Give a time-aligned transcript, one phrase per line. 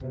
[0.00, 0.10] Hello，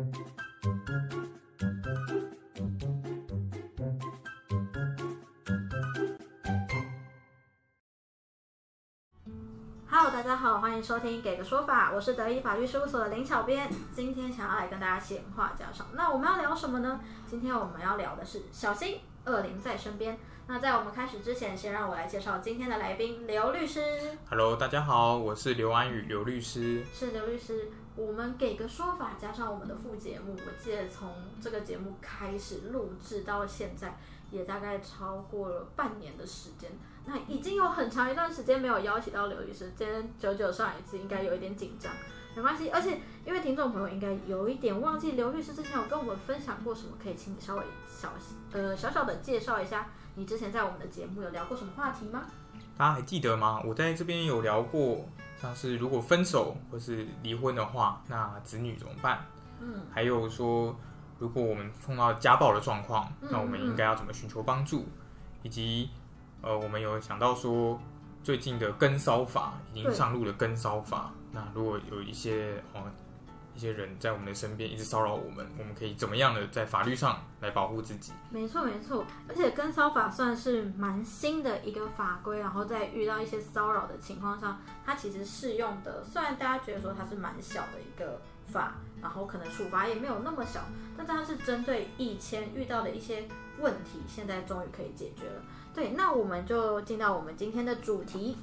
[10.12, 13.70] 大家好，欢迎收听《给个说法》，我是德意法律事务所的林小编。
[13.94, 17.00] 今天想要来跟大家闲话家常，那我们要聊什么呢？
[17.26, 20.18] 今天我们要聊的是小心恶灵在身边。
[20.46, 23.80] 那在我们开始之前，先让我来介绍今天的来宾刘律师。
[24.28, 26.84] Hello，大家好，我是刘安宇，刘律师。
[26.92, 33.98] 是刘律师，我们给个说法，加上我们的副节目，我记得从这个节目开始录制到现在，
[34.30, 36.70] 也大概超过了半年的时间。
[37.06, 41.90] 那已经有很长一段时间没有邀请到刘律师，今天久久上一次，应该有一点紧张，
[42.36, 42.70] 没关系。
[42.70, 48.12] 而且因为听众朋友应该有一点忘记刘律师之前有跟我们分享过什么，可以请你稍微小
[48.52, 52.26] 呃小小的介绍一下，你之前在我们的节目有聊过什么话题吗？
[52.76, 53.60] 大家还记得吗？
[53.66, 55.04] 我在这边有聊过，
[55.40, 59.24] 像是如果分手或是离婚的话，那子女怎么办？
[59.60, 60.74] 嗯，还有说，
[61.18, 64.86] 如果我们碰到家暴的状况，嗯那我们应该要怎么寻求帮助？
[65.42, 65.90] 以及
[66.42, 67.80] 呃，我们有想到说，
[68.22, 72.82] 最近的跟骚法已经上路了跟骚法，那如果有一些哦。
[73.58, 78.12] 一些人在我们的身边一直骚扰我们，我们可以怎么样的在法律上来保护自己？
[78.30, 90.60] 没错没错，而且跟骚法算是蛮新的一个法规，然后在遇到一些骚扰的情况上，它其实适用的，虽然大家觉得说它是蛮小的一个法，然后可能处罚也没有那么小，
[90.96, 93.26] 但它是针对以前遇到的一些
[93.58, 95.42] 问题，现在终于可以解决了。
[95.74, 98.36] 对，那我们就进到我们今天的主题。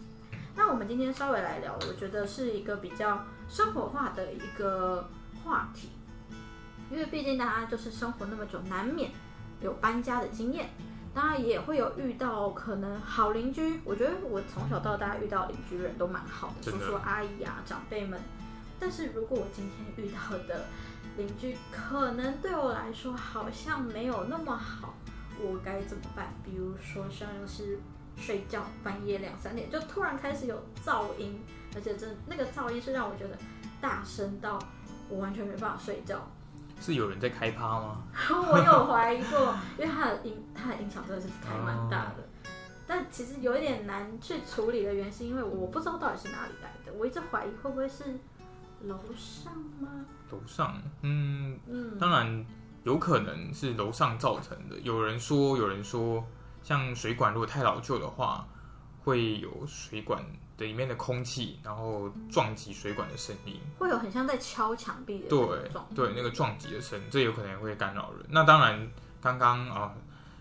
[0.55, 5.09] 那我们今天稍微来聊，我觉得是一个比较生活化的一个
[5.43, 5.89] 话题，
[6.89, 9.11] 因为毕竟大家就是生活那么久，难免
[9.61, 10.69] 有搬家的经验，
[11.13, 13.81] 当然也会有遇到可能好邻居。
[13.83, 18.19] 我觉得我从小到大遇到邻居人都蛮好的，叔叔阿姨啊长辈们。
[18.79, 20.65] 但是如果我今天遇到的
[21.17, 24.93] 邻居可能对我来说好像没有那么好，
[25.39, 26.33] 我该怎么办？
[26.43, 27.79] 比如说像是
[28.17, 31.39] 睡觉半夜两三点就突然开始有噪音，
[31.75, 33.37] 而且真的那个噪音是让我觉得
[33.81, 34.59] 大声到
[35.09, 36.19] 我完全没办法睡觉。
[36.79, 38.03] 是有人在开趴吗？
[38.51, 42.49] 我有怀疑过，因为它的音它的音响真的是开蛮大的，
[42.85, 48.03] 但其实有一点难去处理的原因是因为我不知道到底是哪里来的，我一直怀疑会不会是
[48.83, 50.05] 楼上吗？
[50.31, 52.45] 楼上，嗯，嗯，当然
[52.83, 54.77] 有可能是楼上造成的。
[54.79, 56.25] 有人说，有人说，
[56.65, 58.43] 像水管如果太老旧的话，
[59.03, 60.19] 会有水管
[60.57, 63.59] 的里面的空气，然后撞击水管的声音。
[63.77, 65.39] 会有很像在敲墙壁对
[65.93, 68.25] 对，那个撞击的声，这有可能会干扰人。
[68.29, 68.89] 那当然，
[69.21, 69.93] 刚刚啊，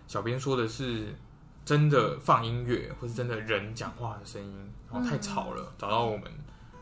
[0.07, 1.15] 小编说的是
[1.63, 6.23] 真的放音乐，或是真的人讲话的声音，然后太吵了，找到我们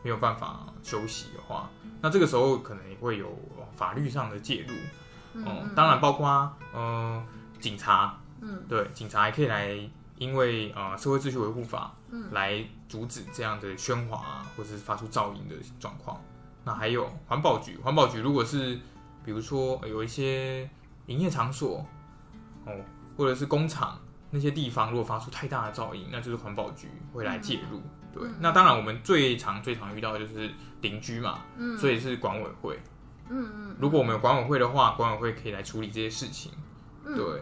[0.03, 3.27] 没有办法休息的话，那这个时候可能也会有
[3.57, 4.73] 呃法律上的介入。
[5.33, 6.29] 嗯当然包括
[6.73, 7.21] 呃
[7.59, 9.77] 警察，嗯对，警察还可以来，
[10.17, 16.21] 因为呃社会秩序维护法，嗯来阻止这样的喧哗啊，或者是发出噪音的状况。
[16.65, 18.79] 那还有环保局，环保局如果是
[19.23, 20.69] 比如说呃有一些
[21.07, 21.85] 营业场所
[22.65, 22.73] 哦，
[23.17, 23.99] 或者是工厂
[24.31, 27.81] 那些地方，如果发出太大的噪音，那就是环保局会来介入。
[28.13, 30.49] 对，那当然我们最常最常遇到的就是
[30.81, 32.79] 邻居嘛，嗯所以是管委会。
[33.29, 36.51] 嗯嗯，如果我们有管委会的话，管委会可以来处理这些事情。
[37.05, 37.41] 嗯对，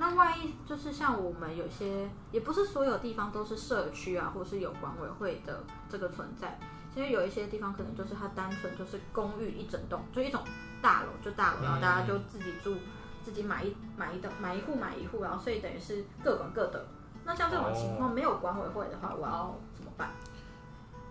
[0.00, 6.58] 那万一就是像我们有些，也不是所有地方都是社区啊，或是有管委会的这个存在。
[6.92, 10.42] 其实有一些地方可能就是它单纯就是公寓一整栋，就一种
[10.80, 12.74] 大楼，就大楼，然后大家就自己住，
[13.22, 16.82] 自己买一买一栋买一户买一户，然后所以等于是各管各的。
[17.26, 20.08] 那像这种情况没有管委会的话，我要怎么办？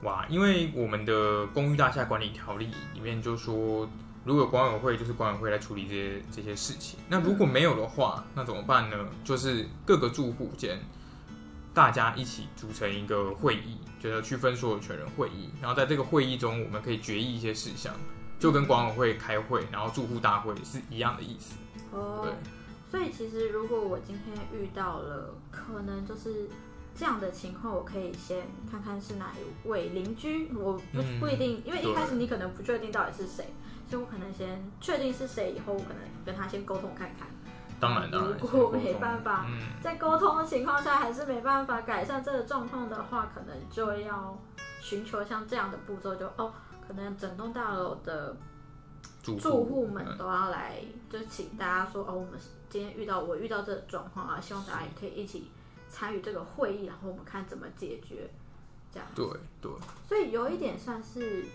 [0.01, 3.87] 哇，因为我们的公寓大厦管理条例里面就说，
[4.29, 6.99] 如果有管委会，就是管委会来处理这些这些事情。
[7.09, 8.95] 那如果没有的话，那怎么办呢？
[9.23, 10.79] 就是各个住户间
[11.73, 17.91] 大家一起组成一个会议，就是区分所有权人会议，然后在这个会议中，我们可以决议一些事项，
[18.37, 21.55] 就跟管委会开会，然后住户大会是一样的意思。
[21.91, 22.31] 哦对，
[22.91, 26.47] 所以其实如果我今天遇到了可能就是
[26.95, 33.47] 这样的情况，我可以先看看是哪一位邻居，我不嗯不一定，因为一开始你可能不确定到底是谁，
[33.89, 37.27] 所以我可能先确定是谁以后，我可能跟他先沟通看看。
[37.79, 44.37] 当然，当然，如果没办法嗯，在沟通的情况下还是没办法改善这个状况的话，可能就要
[44.81, 46.53] 寻求像这样的步骤就，哦，
[46.85, 48.35] 可能整栋大楼的
[49.23, 52.39] 住住户们嗯都要来，就请大家说哦，我们
[52.69, 55.49] 今天遇到我遇到这个状况啊，希望大家也可以一起
[55.89, 58.29] 参与这个会议，然后我们看怎么解决，
[58.93, 59.07] 这样。
[59.15, 59.25] 对
[59.61, 59.71] 对，
[60.05, 61.45] 所以有一点算是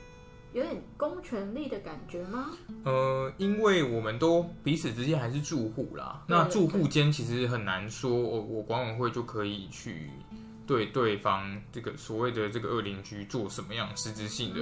[0.55, 2.53] 有点公权力的感觉吗？
[2.85, 10.09] 呃，因为我们都彼此之间还是住户啦，那住户间其实很难说，我我管委会就可以去
[10.65, 14.61] 对对方这个所谓的这个二邻居做什么样实质性的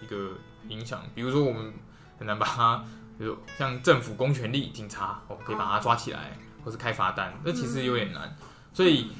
[0.00, 0.34] 一个
[0.68, 1.72] 影响，比如说我们
[2.16, 2.84] 很难把他，
[3.18, 8.32] 比如像政府公权力、警察，哦，可以把他抓起来，或是开罚单，那其实有点难，
[8.72, 9.10] 所以。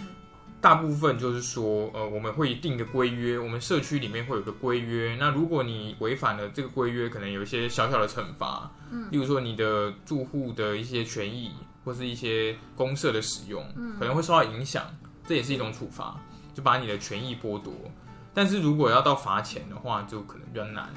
[0.65, 5.15] 大部分就是说，呃，我们会定一个规约，我们社区里面会有个规约。
[5.21, 11.53] 那如果你违反了这个规约，可能有一些小小的惩罚，嗯，例如说你的住户的一些权益
[11.85, 14.87] 或是一些公社的使用，嗯，可能会受到影响，
[15.27, 16.19] 这也是一种处罚，
[16.55, 17.75] 就把你的权益剥夺。
[18.33, 20.89] 但是如果要到罚钱的话，就可能比较难，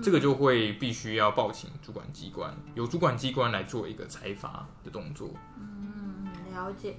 [0.00, 5.30] 这个就会必须要报请主管机关，由主管机关来做一个裁罚的动作。
[5.58, 6.94] 嗯，了解。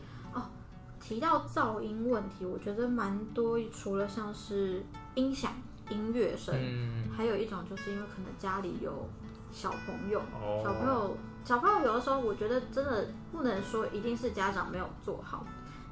[1.07, 4.83] 提到噪音问题，我觉得蛮多，除了像是
[5.15, 5.54] 音响、
[5.89, 9.07] 音乐声，嗯，还有一种就是因为可能家里有
[9.50, 15.45] 小朋友，哦小朋友小朋友有的时候，我觉得真的不能说一定是家长没有做好。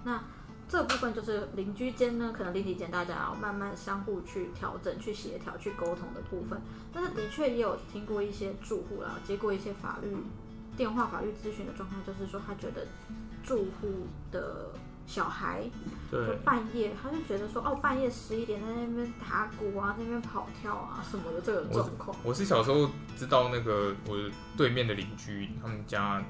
[0.03, 0.21] 那
[0.67, 6.59] 这部分就是邻居间呢，可能邻里间大家要慢慢相互去调整、去协调、去沟通的部分。
[6.91, 10.13] 但是的确也有听过一些住户啦，接过一些法律
[10.75, 12.85] 电话、法律咨询的状况，就是说他觉得
[13.41, 14.71] 住户的
[15.07, 15.63] 小孩
[16.11, 22.15] 就对，半夜，他就觉得说，哦，半夜十一点在那边打鼓啊，在那边跑跳啊什么的这个状况。
[22.23, 24.17] 我是小时候知道那个我
[24.57, 26.21] 对面的邻居，他们家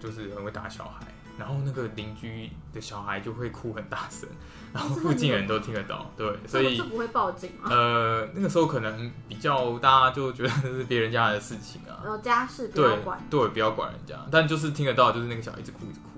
[0.00, 1.06] 就是很会打小孩，
[1.38, 4.28] 然后那个邻居的小孩就会哭很大声，
[4.72, 7.68] 然后附近人都听得到，对，所以这这不会报警吗？
[7.70, 13.20] 呃那个时候可能比较大家就觉得这是别人家的事情啊，然后家事不要管。
[13.28, 16.11] 对，不要管人家，但就是听得到，就是那个小孩一直哭一直哭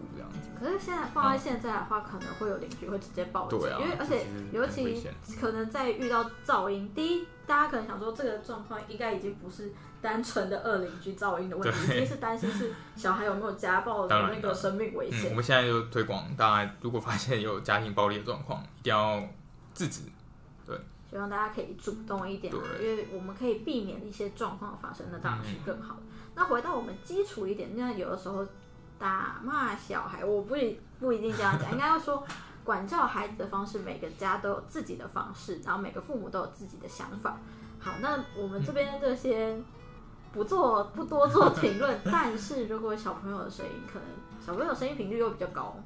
[0.65, 5.07] 可是现在放在现在的话，可能会有邻居会直接报警，对啊，因为而且尤其
[5.39, 9.71] 可能在遇到噪音，第一，大家可能想说这个状况应该已经不是
[10.01, 15.35] 单纯的恶邻居噪音的问题，对已经是担心是小孩有没有家暴的那个生命危嗯，险我。
[15.35, 19.23] 们现在就推广，大家如果发现有家庭暴力的状况，一定要
[19.75, 20.01] 制止。
[21.11, 26.03] 希望大家可以主动一点啊，对因为我们可以避免一些状况发生，那当然是嗯更好的。
[26.35, 28.45] 那回到我们基础一点，那有的时候
[28.99, 32.25] 打骂小孩，我不一不一定这样讲，应该要说
[32.65, 37.37] 管教孩子的方式，每个家都有自己的方式，然后每个父母都有自己的想法。
[37.79, 39.57] 好，那我们这边这些
[40.33, 44.09] 不做不多做评论，但是如果小朋友的声音可能
[44.41, 45.77] 小朋友声音频率又比较高，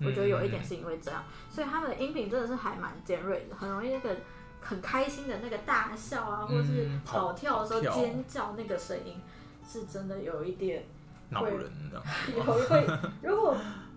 [0.00, 4.16] 我觉得有一点是因为这样，所以他们的音频真的是还蛮尖锐的，很容易那个
[4.60, 9.20] 很开心的那个大笑啊，或者是跑跳的时候尖叫那个声音，
[9.68, 10.86] 是真的有一点
[11.32, 12.04] 恼人这样。
[12.36, 12.86] 有会，
[13.22, 13.56] 如果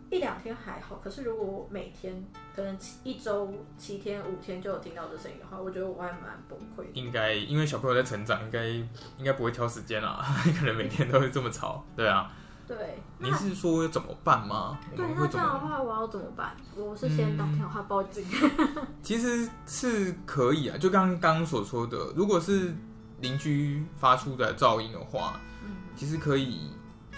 [0.10, 2.24] 一两天还好，可是如果我每天
[2.56, 6.90] 可能七一周七天五天就有听到这声音的话，我觉得我还蛮崩溃的。
[6.94, 10.24] 应该因为小朋友在成长，应该应该不会挑时间啦，
[10.58, 11.84] 可能每天都会这么吵。
[11.96, 12.32] 对啊，
[12.68, 14.80] 对，你是说怎么办吗？
[14.92, 15.68] 我对那这样的么？
[15.68, 16.56] 话我要怎么办？
[16.78, 18.24] 我是先打电话报警。
[19.02, 22.74] 其实是可以啊，就刚刚刚所说的，如果是
[23.22, 26.70] 邻居发出的噪音的话，嗯其实可以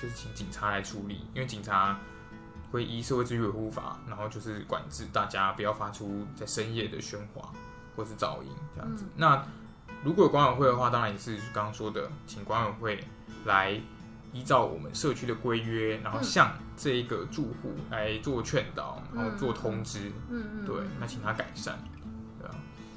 [0.01, 1.99] 就是请警察来处理，因为警察
[2.71, 7.49] 会依社会秩序维护法，然后就是管制大家不要发出在深夜的喧哗
[7.95, 9.03] 或是噪音这样子。
[9.05, 9.43] 嗯那
[10.03, 13.03] 如果有管委会的话，当然也是刚刚说的，请管委会
[13.45, 13.71] 来
[14.31, 20.11] 依照我们社区的规约，然后嗯向这一个住户来做劝导，然后做通知。
[20.29, 21.79] 嗯嗯，对嗯，那请他改善。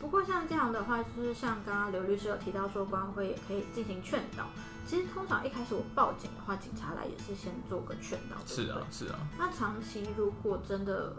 [0.00, 4.47] 不过像这样的话，就是像刚刚刘律师有提到说，管委会也可以进行劝导。
[4.87, 11.12] 其实通常一开始我报警的话，警察来也是先做个劝导，对对是啊，是啊，那长期如果真的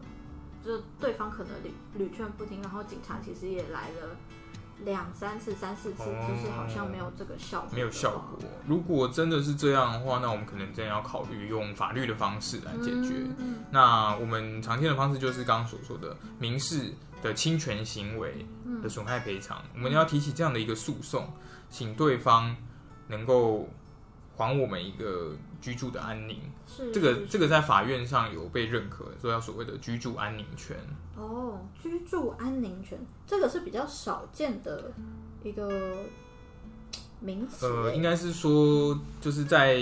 [0.65, 4.17] 就对方可能屡屡劝不听，然后警察其实也来了
[4.83, 8.39] 两三次、三四次，哦就是好像没有这个效果，没有效果。
[8.67, 13.13] 如果真的是这样的话，那我们可能真的要考虑用法律的方式来解决。
[13.13, 21.31] 嗯嗯那我们常见的方式就是刚刚所说的民事的侵权行为嗯的损害赔偿，我们要提起这样的一个诉讼，
[21.69, 22.55] 请对方
[23.07, 23.69] 能够
[24.35, 26.39] 还我们一个居住的安宁。
[26.67, 30.77] 是这个这个在法院上有被认可，说要所谓的居住安宁权。
[31.17, 32.97] 哦，居住安宁权，
[33.27, 34.91] 这个是比较少见的
[35.43, 35.93] 一个
[37.19, 37.71] 名词欸。
[37.71, 39.79] 呃，应该是说就是在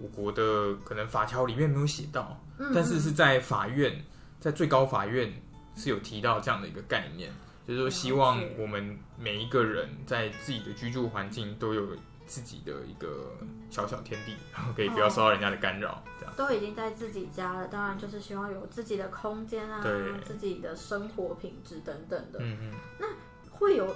[0.00, 4.04] 我国的可能法条里面没有写到，嗯但是是在法院，
[4.38, 5.32] 在最高法院
[5.76, 7.30] 是有提到这样的一个概念，
[7.66, 11.88] 就是说希望我们每一个人在自己的居住环境都有
[12.26, 13.32] 自己的一个
[13.70, 16.34] 小小天地，然后可以不要受到人家的干扰，这样。
[16.36, 19.82] 都已经在自己家了，当然就是希望有自己的空间啊，
[20.24, 22.38] 自己的生活品质等等的。
[22.40, 23.08] 嗯嗯，
[23.50, 23.94] 会有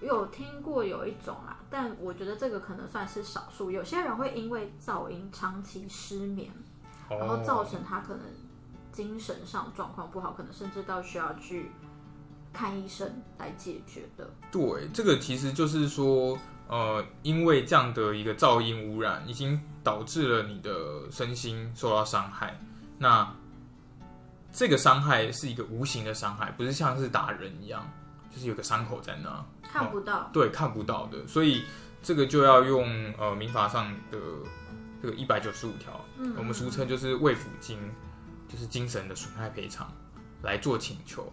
[0.00, 3.70] 有听过有一种啊，但我觉得这个可能算是少数。
[3.70, 6.50] 有些人会因为噪音长期失眠，
[7.08, 8.22] 然后造成他可能
[8.96, 11.70] 精神上状况不好，可能甚至到需要去
[12.50, 14.30] 看医生来解决的。
[14.50, 22.58] 对，这个其实就是说，呃，因为这样的一个噪音污染，已经导致了你的身心受到伤害。
[22.98, 23.30] 那
[24.50, 27.86] 这个伤害是一个无形的伤害，不是像是打人一样，
[28.30, 30.30] 就是有个伤口在那，看不到。
[30.32, 31.64] 对，看不到的，所以
[32.02, 34.18] 这个就要用呃民法上的
[35.02, 37.78] 这个一百九十五条，嗯我们俗称就是慰抚金，
[38.48, 39.92] 就是精神的损害赔偿
[40.42, 41.32] 来做请求。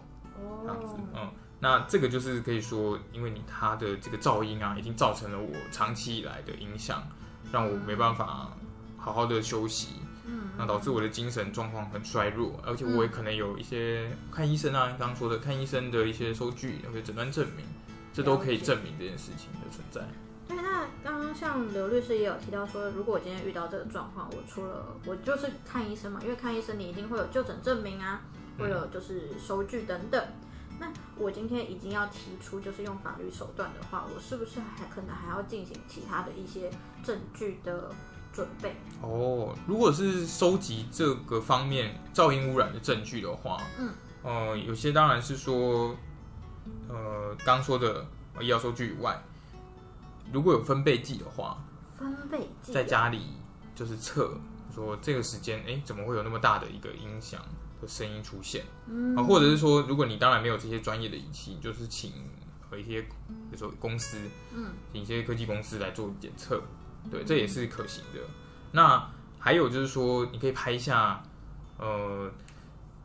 [0.62, 7.06] 这样子哦，，嗯，那这个就是可以说，因为你他的这个噪音啊，已经造成了我长期以来的影响，
[7.52, 8.50] 让我没办法
[8.98, 17.64] 好好的休息，嗯，那导致我的精神状况很衰弱，而且我也可能有一些看医生啊，刚刚说的看医生的一些收据或者诊断证明，
[18.12, 20.00] 这都可以证明这件事情的存在。
[21.02, 28.20] 刚刚像刘律师也有提到说，如果我今天遇到这个状况，我除了我就是看医生嘛，因为看医生你一定会有就诊证明啊，
[28.58, 30.22] 会有就是收据等等。
[30.80, 36.68] 那我今天已经要提出就是用法律手段的话，我是不是还可能还要进行其他的一些
[37.04, 37.90] 证据的
[38.32, 38.74] 准备？
[39.00, 43.90] 哦，如果是收集这个方面噪音污染的证据的话，嗯，
[44.24, 45.94] 呃，有些当然是说，
[46.88, 49.22] 呃，刚说的呃医疗收据以外，
[50.32, 51.64] 如果有分贝计的话，
[51.96, 53.20] 分贝计在家里
[53.74, 54.36] 就是测
[54.74, 57.40] 说这个时间，哎，怎么会有那么大的一个音响
[57.80, 58.64] 的声音出现？
[58.88, 59.16] 嗯。
[59.16, 62.12] 啊，或者是说，如果你当然没有这些专业的仪器，就是请
[62.68, 63.08] 和一些比
[63.52, 64.18] 如说公司，
[64.52, 66.60] 嗯，请一些科技公司来做检测，
[67.10, 68.20] 对，这也是可行的。
[68.72, 71.22] 那还有就是说，你可以拍一下
[71.78, 72.30] 呃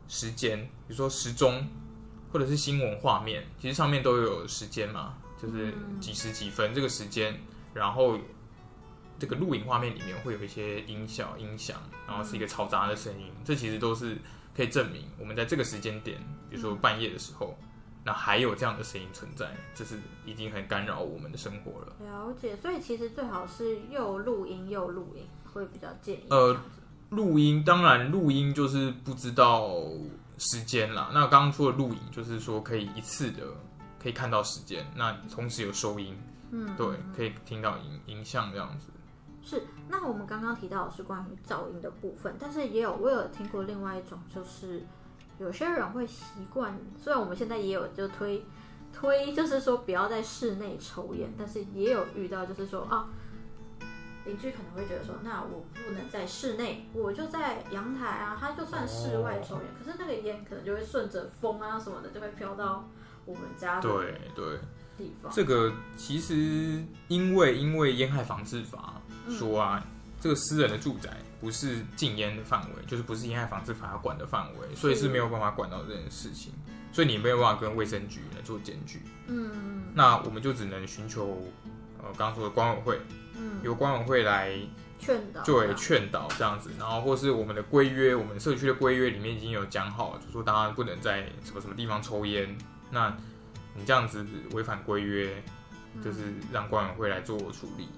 [0.08, 0.58] 时间，
[0.88, 1.68] 比如说时钟
[2.32, 7.40] 或者是新闻画面，其实上面都有时间嘛，就是嗯几时几分这个时间，
[7.72, 8.18] 然后
[9.18, 14.18] 这个录影画面里面会有一些音效、音响，然后是一个嘈杂的声音，这其实都是
[14.56, 16.18] 可以证明我们在这个时间点，
[16.48, 17.56] 比如说半夜的时候，
[18.04, 21.96] 那还有这样的声音存在，这是已经很干扰我们的生活了。
[22.00, 26.56] 了解，所以其实最好是又录音又录影，会比较建议呃。
[27.10, 29.72] 录音当然录音就是不知道
[30.38, 33.42] 时间啦，那刚刚说的录影就是说可以一次的
[34.02, 36.16] 可以看到时间，那同时有收音，
[36.50, 38.86] 嗯，对，可以听到影影像这样子。
[39.42, 44.84] 是，那我们刚刚提到的是关于噪音的部分，但是也有我有听过另外一种，就是
[45.38, 48.44] 有些人会习惯，虽然我们现在也有就推
[48.92, 53.08] 推，就是说不要在室内抽烟，但是也有遇到就是说啊，
[54.26, 62.88] 邻居可能会觉得说，那我不能在室内，我就在阳台啊，他就算室外抽烟，可是那个烟可能就会顺着风啊什么的，就会飘到
[63.24, 64.58] 我们家的对对，
[64.96, 65.32] 地方。
[65.32, 69.84] 这个其实因为因为烟害防治法嗯说啊，
[70.20, 71.10] 这个私人的住宅
[71.40, 76.52] 不是禁烟的范围，就是不是烟害防治法要管的范围，所以是没有办法管到这件事情，
[76.92, 79.02] 所以你没有办法跟卫生局来做检举。
[79.28, 79.84] 嗯。
[79.94, 81.42] 那我们就只能寻求
[81.98, 83.00] 呃刚刚说的管委会，
[83.36, 84.52] 嗯，由管委会来
[84.98, 85.76] 劝导就会这样。
[85.76, 92.56] 劝导这样子，然后或是我们的规约，我们社区的规约里面已经有讲好，就说大家不能在什么什么地方抽烟。
[92.90, 93.16] 那
[93.74, 95.42] 你这样子违反规约，
[96.02, 97.88] 就是让管委会来做处理。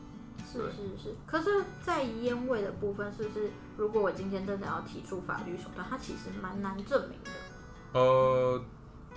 [0.45, 7.99] 是是是，可是，在烟味的部分，是不是如果我今天真的要提出法律手段，它其实蛮难证明的。
[7.99, 8.63] 呃，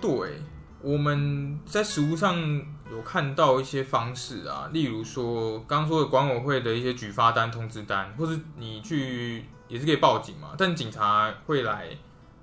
[0.00, 0.40] 对，
[0.80, 2.38] 我们在实务上
[2.90, 11.88] 有看到一些方式啊，例如说刚刚说的管委会的一些举发单、通知单，或是你去也是可以报警嘛，但警察会来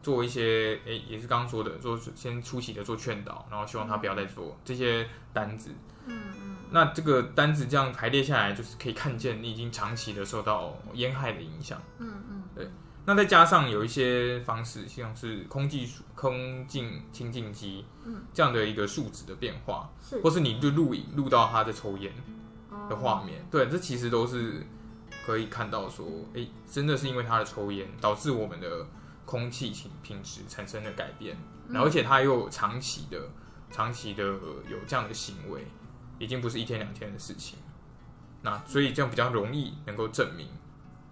[0.03, 5.71] 做一些，诶、也是刚刚说的，做先初期的做劝导，然后希望他不要再做这些单子。
[6.05, 11.81] 嗯嗯，那这个单子这样排列下来，就是可以看见你已经长期的受到烟害的影响。
[11.97, 12.69] 嗯嗯，对。
[13.05, 20.21] 那再加上有一些方式，像是空气数空净清净机，嗯，这样的一个数值的变化，是。
[20.21, 22.13] 或是你就录影录到他在抽烟
[22.89, 23.23] 的画哦。
[23.25, 24.65] 面，对，这其实都是
[25.25, 28.85] 可以看到说，诶，真的是因为他的抽烟导致我们的
[29.25, 31.37] 空气品品质产生的改变，
[31.69, 33.29] 然后而且他又长期的
[33.71, 35.65] 长期的有这样的行为，
[36.19, 37.57] 已经不是一天两天的事情，
[38.41, 40.47] 那所以这样比较容易能够证明，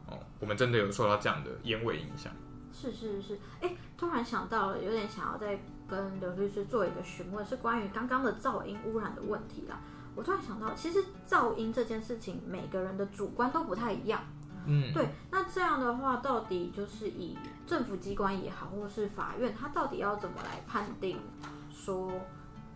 [0.07, 2.33] 哦，我们真的有受到这样的烟味影响。
[2.73, 9.79] 是是是，哎，突然想到了，有点想要再跟刘律师做一个询问，是关于刚刚的噪音污染的问题啦。
[10.15, 14.21] 我突然想到，其实噪音这件事情，每个人的主观都不太一样。
[14.65, 21.17] 嗯，对，那这样的话，到底就是以政府机关也好，或是法院，他到底要怎么来判定
[21.71, 22.11] 说，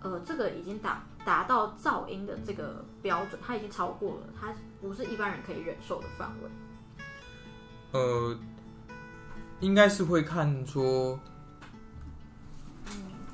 [0.02, 6.50] 呃，这个已经达达到噪音的这个标准，它已经超过了，它不是一般人可以忍受的范围。
[7.92, 8.38] 呃，
[9.60, 11.20] 应该是会看说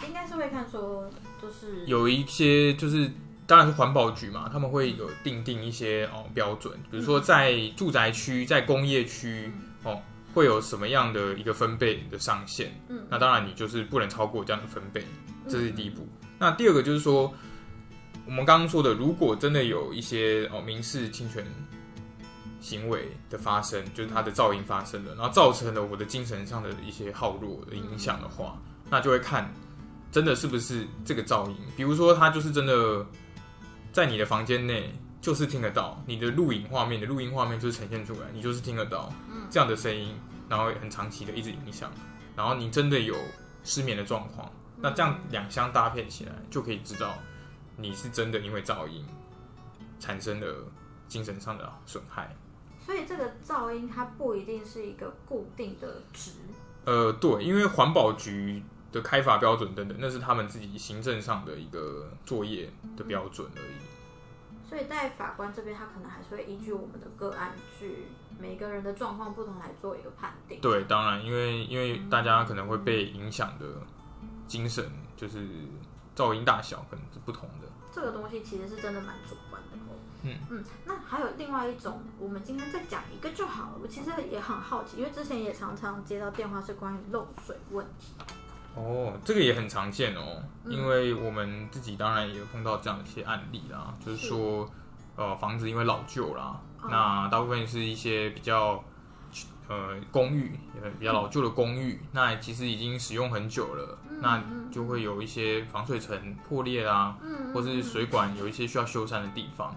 [0.06, 1.10] 应该是会看说，
[1.42, 3.12] 就是有一些就是。
[3.52, 9.52] 当然是环保局嘛，他们会有定定一些哦标准，比如说在住宅区、在工业区
[9.84, 10.02] 哦，
[10.34, 12.74] 会有什么样的一个分贝的上限。
[12.88, 15.04] 嗯，那当然你就是不能超过这样的分贝，
[15.50, 16.08] 这是第一步。
[16.40, 17.34] 那第二个就是说，
[18.26, 21.46] 我们刚刚说的，如果真的有一些哦民事侵权
[22.62, 28.58] 行为的发生，就是它的噪音发生了，然后造成了我的精神上的一些耗弱的影响的话，
[28.90, 29.54] 那就会看
[30.10, 33.06] 真的是不是这个噪音，比如说它就是真的。
[33.92, 39.12] 在你的房间内，就是听得到你的录影画面的录音画面，就是呈现出来，你就是听得到
[39.50, 40.16] 这样的声音，
[40.48, 41.92] 然后很长期的一直影响，
[42.36, 43.16] 然后你真的有
[43.64, 47.14] 失眠的状况，那这样两相搭配起来，就可以知道
[47.76, 49.06] 你是真的因为噪音
[50.00, 50.48] 产生了
[51.08, 52.34] 精神上的损害。
[52.86, 56.32] 所以这个噪音它不一定是一个固定的值。
[56.86, 58.64] 呃，对，因为环保局。
[58.92, 64.70] 的开发标准等等，那是他们自己行政上的一个作业的标准而已。
[64.70, 68.06] 所以在法官这边，他可能还是会依据我们的个案，去
[68.40, 70.62] 每个人的状况不同来做一个判定。
[70.62, 73.66] 对，当然，因为因为大家可能会被影响的
[74.48, 75.46] 精神，就是
[76.16, 77.68] 噪音大小可能是不同的。
[77.92, 80.00] 这个东西其实是真的蛮主观的哦。
[80.24, 83.80] 嗯嗯，那还有另外一种，我们今天再讲一个就好了。
[83.82, 88.14] 我其实也很好奇，因为之前也常常接到电话是关于漏水问题。
[88.76, 94.70] 哦，这个也很常见哦，因为我们自己当然也有碰到这样一些案例啦，就是说，
[95.16, 96.60] 呃，房子因为老旧啦，
[96.90, 98.82] 那大部分是一些比较，
[99.68, 100.58] 呃，公寓，
[100.98, 107.18] 比较老旧的公寓，那其实已经使用很久了，那就会有一些防水层破裂啦，
[107.54, 109.76] 或是水管有一些需要修缮的地方，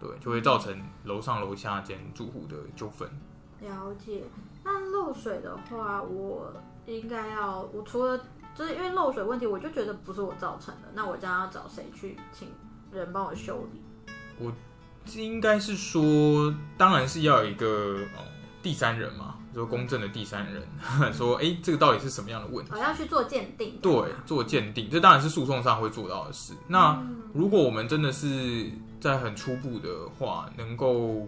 [0.00, 3.08] 对，就会造成楼上楼下间住户的纠纷。
[3.60, 4.24] 了解，
[4.64, 6.52] 那漏水的话，我。
[6.86, 8.20] 应该要，我除了
[8.54, 12.48] 就是因为漏水问题，我就觉得不是我造成的，那我将要找谁去请
[12.92, 13.80] 人帮我修理？
[14.38, 14.52] 我
[15.16, 18.20] 应该是说，当然是要有一个哦
[18.62, 20.62] 第三人嘛，说公正的第三人，
[21.10, 22.72] 说哎，这个到底是什么样的问题？
[22.74, 23.78] 我要去做鉴定。
[23.80, 26.52] 对，做鉴定，这当然是诉讼上会做到的事。
[26.68, 31.26] 那如果我们真的是在很初步的话，能够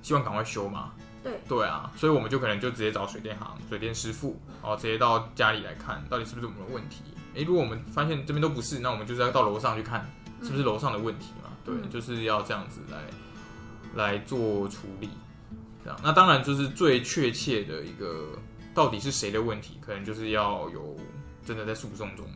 [0.00, 0.92] 希望赶快修吗？
[1.24, 7.02] 对对啊，所以我们就可能就直接找水电行、水电师傅，然后直接到家里来看，到底是不是我们的问题。
[7.34, 10.08] 诶，如果我们发现这边都不是，那我们就是要到楼上去看，
[10.42, 11.50] 是不是楼上的问题嘛？
[11.64, 12.98] 对，就是要这样子来
[13.94, 15.08] 来做处理。
[15.82, 18.38] 这样，那当然就是最确切的一个，
[18.74, 20.96] 到底是谁的问题，可能就是要有
[21.44, 22.26] 真的在诉讼中，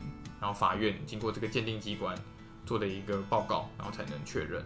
[0.40, 2.16] 然后法院经过这个鉴定机关
[2.66, 4.64] 做的一个报告，然后才能确认。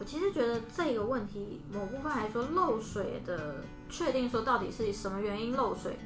[0.00, 3.56] 我其实觉得这个问题某部分来说，漏水的
[3.90, 5.98] 确定说到底是什么原因漏水，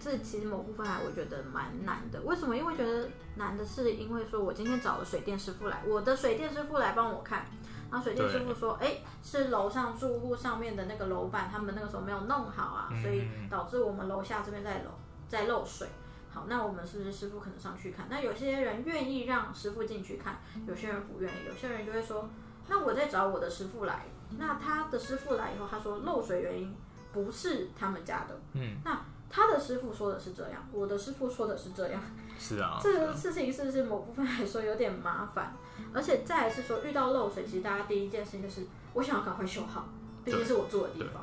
[0.00, 2.22] 这其实某部分来我觉得蛮难的。
[2.22, 2.56] 为什么？
[2.56, 7.44] 因为觉得难的是因为说我今天找了水电师傅来，我的水电师傅来帮我看，
[7.90, 14.90] 然后水电师傅说，哎，是楼上住户上面的那个楼板，他们那个时候没有弄好啊，所以导致我们楼下这边在漏
[15.28, 15.86] 在漏水。
[16.30, 18.06] 好，那我们是不是师傅可能上去看？
[18.08, 22.26] 那有些人愿意让师傅进去看，有些人不愿意，有些人就会说。
[22.68, 24.06] 那我在找我的师傅来，
[24.38, 26.74] 那他的师傅来以后，他说漏水原因
[27.12, 32.00] 不是他们家的，嗯，那他的师傅说的是这样，我的师傅说的是这样，
[32.38, 35.54] 是啊，这个事情是不是某部分来说有点麻烦？
[35.92, 39.86] 而且再是说遇到漏水，其实大家第一件事情就是我想要赶快修好，
[40.24, 41.22] 毕竟是我住的地方。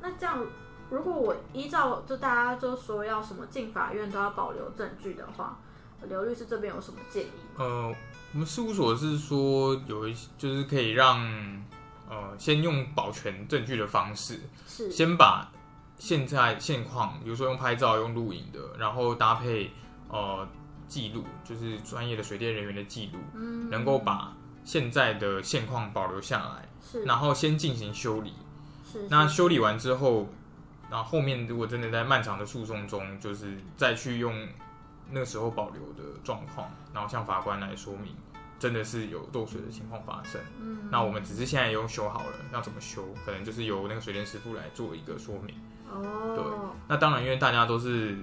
[0.00, 0.44] 那这样
[0.90, 5.58] 如果我依照就大家就说要什么进法院都要保留证据的话，
[6.08, 7.30] 刘律师这边有什么建议？
[7.58, 7.94] 呃。
[8.32, 11.20] 我们事务所是说有一就是可以让
[12.08, 14.90] 呃先用保全证据的方式，是。
[14.90, 15.52] 先把
[15.98, 19.70] 现在现况，比如说用拍照、用录影的，然后搭配
[20.08, 20.48] 呃
[20.88, 28.32] 记录，就是专业的水电人员的记录，嗯，能够把现在的现况保留下来，是，然后先进行修理，
[28.90, 30.26] 是，那修理完之后，
[30.90, 34.48] 然后后面如果真的在漫长的诉讼中，就是再去用。
[35.12, 38.14] 那个时候保留的状况，然后向法官来说明，
[38.58, 40.40] 真的是有漏水的情况发生。
[40.60, 45.54] 嗯，那我们只是现在用修好了，要怎么修，可能就是由那个水电师傅来做一个说明。
[45.90, 46.44] 哦，对，
[46.88, 48.16] 那当然，因为大家都是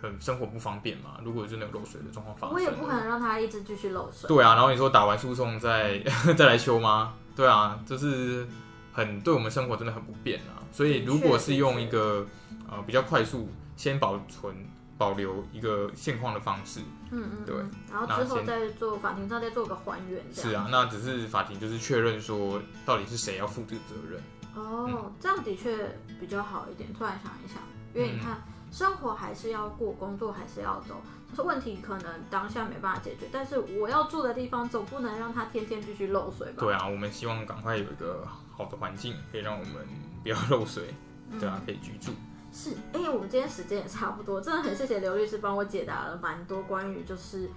[0.00, 4.28] 很生活不方便嘛，如果真的有漏水的状况发生，我也不可能让他一直继续漏水。
[4.28, 5.98] 对啊，然后你说打完诉讼再
[6.36, 7.14] 再来修吗？
[7.34, 8.46] 对啊，就是
[8.92, 10.62] 很对我们生活真的很不便啊。
[10.70, 12.24] 所以如果是用一个
[12.70, 14.54] 呃比较快速，先保存。
[14.96, 16.80] 保留一个现况的方式。
[17.10, 17.70] 嗯嗯，对嗯。
[17.92, 24.20] 然后之后再做法庭上再做个还原，是啊，那只是法庭就是确认说到底是谁要负这个责任。
[24.54, 26.92] 哦，这样的确比较好一点。
[26.92, 27.60] 突然想一想，
[27.92, 36.58] 因为你看，生活还是要过，工作还是要走，就是问题可能当下没办法解决，但是我要住的地方总不能让它天天继续漏水吧？
[36.58, 39.74] 对啊，我们希望赶快有一个好的环境，可以让我们
[40.22, 40.94] 不要漏水，
[41.40, 42.12] 对啊，可以居住。
[42.56, 47.50] 是，哎、我们今天时间也差不多，真的很谢谢刘律师帮我解答了蛮多关于就是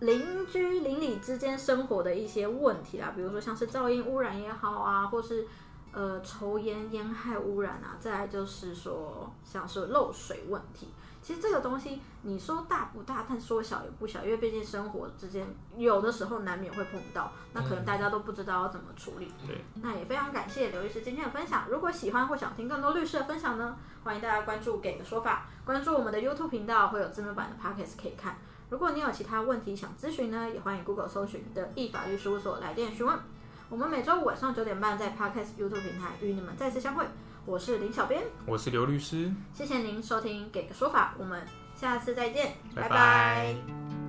[0.00, 5.46] 邻居邻里之间生活的一些问题啦，比如说像是噪音污染也好啊，或是
[5.92, 10.88] 呃抽烟烟害污染啊，再来就是说像是漏水问题。
[11.22, 19.30] 其实这个东西你说大不大，但说小也不小，因为毕竟生活之间有的时候难免会碰到，那可能大家都不知道要怎么处理。
[19.46, 21.66] 对，那也非常感谢刘律师今天的分享。
[21.68, 28.38] 如果喜欢或想听更多律师的分享呢，欢迎大家关注“给个说法”，关注我们的 YouTube 频道，会有字幕版的 Podcast 可以看。
[28.70, 33.18] 如果你有其他问题想咨询呢，也欢迎 Google 搜寻的易法律事务所来电询问。
[33.68, 37.04] 我们每周五晚上九点半在 Podcast YouTube 平台与你们再次相会。
[37.46, 41.42] 我是林小编，我是刘律师，谢谢您收听《给个说法》，我们
[41.74, 42.88] 下次再见，拜拜。
[42.88, 43.99] 拜